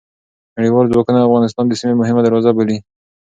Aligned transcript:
نړیوال 0.57 0.85
ځواکونه 0.93 1.19
افغانستان 1.21 1.65
د 1.67 1.73
سیمې 1.79 1.95
مهمه 2.01 2.21
دروازه 2.23 2.51
بولي. 2.57 2.77